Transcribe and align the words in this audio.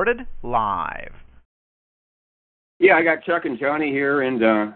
Recorded 0.00 0.26
live. 0.42 1.12
Yeah, 2.78 2.94
I 2.94 3.02
got 3.02 3.22
Chuck 3.22 3.44
and 3.44 3.58
Johnny 3.58 3.90
here, 3.90 4.22
and 4.22 4.42
uh, 4.42 4.66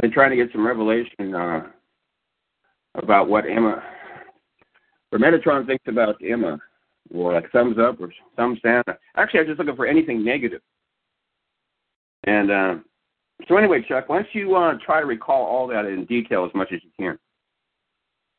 been 0.00 0.10
trying 0.10 0.30
to 0.30 0.36
get 0.36 0.50
some 0.50 0.66
revelation 0.66 1.32
uh, 1.32 1.68
about 2.96 3.28
what 3.28 3.44
Emma 3.44 3.80
or 5.12 5.20
Metatron 5.20 5.64
thinks 5.64 5.84
about 5.86 6.16
Emma, 6.28 6.58
or 7.14 7.34
like 7.34 7.52
thumbs 7.52 7.76
up 7.78 8.00
or 8.00 8.12
thumbs 8.36 8.58
down. 8.64 8.82
Actually, 9.16 9.40
I'm 9.40 9.46
just 9.46 9.60
looking 9.60 9.76
for 9.76 9.86
anything 9.86 10.24
negative. 10.24 10.62
And 12.24 12.50
uh, 12.50 12.74
so, 13.46 13.56
anyway, 13.56 13.84
Chuck, 13.88 14.08
why 14.08 14.22
don't 14.22 14.28
you 14.32 14.56
uh, 14.56 14.76
try 14.84 14.98
to 14.98 15.06
recall 15.06 15.46
all 15.46 15.68
that 15.68 15.84
in 15.84 16.04
detail 16.06 16.44
as 16.44 16.50
much 16.52 16.72
as 16.72 16.80
you 16.82 16.90
can? 16.98 17.16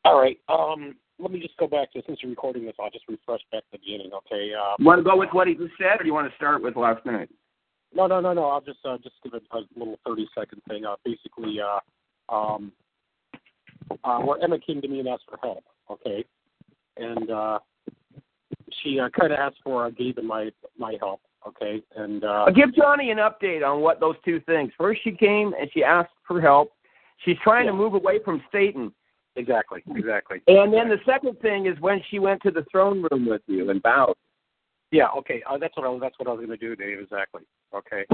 All 0.04 0.20
right. 0.20 0.38
Um, 0.50 0.96
let 1.18 1.30
me 1.30 1.40
just 1.40 1.56
go 1.56 1.66
back 1.66 1.92
to 1.92 2.02
since 2.06 2.18
you're 2.22 2.30
recording 2.30 2.64
this. 2.64 2.74
I'll 2.80 2.90
just 2.90 3.08
refresh 3.08 3.40
back 3.52 3.62
to 3.62 3.68
the 3.72 3.78
beginning. 3.78 4.10
Okay. 4.12 4.52
Uh, 4.52 4.74
you 4.78 4.84
want 4.84 4.98
to 4.98 5.04
go 5.04 5.16
with 5.16 5.30
what 5.32 5.46
he 5.46 5.54
just 5.54 5.72
said, 5.78 6.00
or 6.00 6.02
do 6.02 6.06
you 6.06 6.14
want 6.14 6.28
to 6.28 6.36
start 6.36 6.62
with 6.62 6.76
last 6.76 7.04
night? 7.06 7.28
No, 7.94 8.06
no, 8.06 8.20
no, 8.20 8.32
no. 8.32 8.46
I'll 8.46 8.60
just 8.60 8.80
uh, 8.84 8.98
just 8.98 9.14
give 9.22 9.34
a, 9.34 9.56
a 9.56 9.60
little 9.76 9.98
thirty 10.06 10.28
second 10.34 10.62
thing. 10.68 10.84
Uh, 10.84 10.96
basically, 11.04 11.58
uh, 11.60 12.34
um, 12.34 12.72
uh, 14.02 14.18
where 14.18 14.42
Emma 14.42 14.58
came 14.58 14.80
to 14.82 14.88
me 14.88 15.00
and 15.00 15.08
asked 15.08 15.24
for 15.28 15.38
help. 15.42 15.64
Okay 15.90 16.24
and 16.96 17.30
uh, 17.30 17.58
she 18.82 18.98
uh, 18.98 19.08
kind 19.18 19.32
of 19.32 19.38
asked 19.38 19.58
for 19.62 19.86
uh, 19.86 19.90
Gabe 19.90 20.18
and 20.18 20.28
my 20.28 20.50
my 20.78 20.96
help. 21.00 21.20
Okay, 21.46 21.82
and 21.94 22.24
uh, 22.24 22.46
give 22.54 22.74
Johnny 22.74 23.10
an 23.10 23.18
update 23.18 23.66
on 23.66 23.80
what 23.80 24.00
those 24.00 24.16
two 24.24 24.40
things. 24.40 24.72
First, 24.78 25.02
she 25.04 25.12
came 25.12 25.52
and 25.58 25.70
she 25.74 25.84
asked 25.84 26.12
for 26.26 26.40
help. 26.40 26.72
She's 27.24 27.36
trying 27.44 27.66
yeah. 27.66 27.72
to 27.72 27.76
move 27.76 27.94
away 27.94 28.18
from 28.24 28.42
Satan. 28.50 28.92
Exactly, 29.36 29.82
exactly. 29.96 30.40
And 30.46 30.72
then 30.72 30.88
the 30.88 30.98
second 31.04 31.40
thing 31.40 31.66
is 31.66 31.78
when 31.80 32.00
she 32.10 32.18
went 32.18 32.42
to 32.42 32.50
the 32.50 32.64
throne 32.70 33.04
room 33.10 33.26
with 33.26 33.42
you 33.46 33.70
and 33.70 33.82
bowed. 33.82 34.14
Yeah, 34.92 35.08
okay. 35.18 35.42
Uh, 35.48 35.58
that's 35.58 35.76
what 35.76 35.84
I 35.84 35.88
was. 35.88 36.00
That's 36.00 36.16
what 36.18 36.28
I 36.28 36.32
was 36.32 36.38
going 36.46 36.56
to 36.56 36.56
do, 36.56 36.76
Dave. 36.76 37.00
Exactly. 37.00 37.42
Okay. 37.74 38.04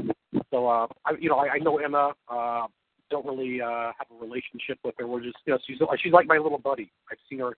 So, 0.51 0.67
uh, 0.67 0.87
I, 1.05 1.13
you 1.21 1.29
know, 1.29 1.37
I, 1.37 1.55
I 1.55 1.59
know 1.59 1.77
Emma. 1.79 2.13
Uh, 2.27 2.67
don't 3.11 3.27
really 3.27 3.61
uh, 3.61 3.93
have 3.99 4.07
a 4.11 4.25
relationship 4.25 4.79
with 4.85 4.95
her. 4.99 5.07
We're 5.07 5.21
just, 5.21 5.37
you 5.45 5.53
know, 5.53 5.59
she's 5.67 5.79
she's 6.01 6.13
like 6.13 6.27
my 6.27 6.39
little 6.39 6.59
buddy. 6.59 6.91
I've 7.11 7.19
seen 7.29 7.41
her 7.41 7.57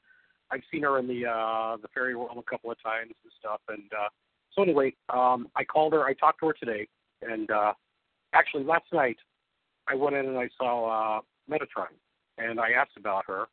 I've 0.53 0.63
seen 0.71 0.83
her 0.83 0.99
in 0.99 1.09
the 1.09 1.27
uh 1.27 1.77
the 1.81 1.89
fairy 1.95 2.15
world 2.15 2.37
a 2.37 2.51
couple 2.51 2.71
of 2.71 2.81
times 2.83 3.13
and 3.25 3.33
stuff. 3.39 3.61
And 3.69 3.91
uh 3.93 4.09
so 4.55 4.63
anyway, 4.63 4.95
um 5.09 5.49
I 5.57 5.65
called 5.65 5.95
her. 5.95 6.05
I 6.05 6.13
talked 6.13 6.41
to 6.41 6.47
her 6.49 6.53
today, 6.53 6.87
and 7.23 7.51
uh 7.51 7.73
actually 8.35 8.65
last 8.65 8.85
night 8.93 9.17
I 9.89 9.95
went 9.95 10.15
in 10.15 10.27
and 10.27 10.39
I 10.39 10.49
saw 10.57 11.19
uh 11.19 11.21
Metatron, 11.51 11.95
and 12.39 12.61
I 12.61 12.71
asked 12.71 12.97
about 12.97 13.25
her. 13.27 13.47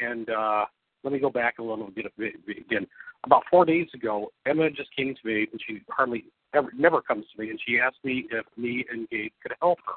And 0.00 0.28
uh 0.30 0.64
let 1.02 1.12
me 1.12 1.18
go 1.18 1.30
back 1.30 1.58
a 1.58 1.62
little 1.62 1.90
bit 1.94 2.06
again. 2.16 2.86
About 3.24 3.42
four 3.50 3.64
days 3.66 3.88
ago, 3.94 4.32
Emma 4.46 4.70
just 4.70 4.94
came 4.96 5.14
to 5.14 5.28
me, 5.28 5.46
and 5.52 5.60
she 5.66 5.82
hardly 5.90 6.24
ever 6.54 6.70
never 6.76 7.00
comes 7.02 7.26
to 7.34 7.42
me, 7.42 7.50
and 7.50 7.60
she 7.66 7.78
asked 7.78 8.02
me 8.04 8.26
if 8.30 8.46
me 8.56 8.84
and 8.90 9.08
Gabe 9.10 9.32
could 9.42 9.54
help 9.60 9.78
her. 9.86 9.94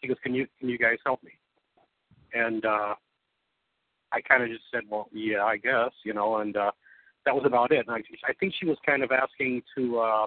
She 0.00 0.08
goes, 0.08 0.18
"Can 0.22 0.34
you 0.34 0.46
can 0.58 0.68
you 0.68 0.78
guys 0.78 0.98
help 1.04 1.22
me?" 1.22 1.32
And 2.34 2.64
uh 2.64 2.94
I 4.12 4.20
kind 4.20 4.42
of 4.42 4.48
just 4.48 4.64
said, 4.72 4.82
well, 4.88 5.08
yeah, 5.12 5.44
I 5.44 5.56
guess, 5.56 5.90
you 6.04 6.14
know, 6.14 6.38
and 6.38 6.56
uh, 6.56 6.70
that 7.24 7.34
was 7.34 7.44
about 7.44 7.72
it. 7.72 7.86
And 7.86 7.90
I, 7.90 7.98
I 8.28 8.32
think 8.38 8.54
she 8.58 8.66
was 8.66 8.78
kind 8.84 9.02
of 9.02 9.10
asking 9.12 9.62
to. 9.76 9.98
Uh, 9.98 10.26